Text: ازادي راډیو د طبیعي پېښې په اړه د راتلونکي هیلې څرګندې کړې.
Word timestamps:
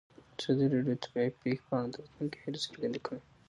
ازادي 0.37 0.65
راډیو 0.73 0.95
د 0.99 1.01
طبیعي 1.03 1.29
پېښې 1.41 1.63
په 1.67 1.73
اړه 1.77 1.87
د 1.91 1.95
راتلونکي 2.01 2.37
هیلې 2.43 2.59
څرګندې 2.65 2.99
کړې. 3.05 3.19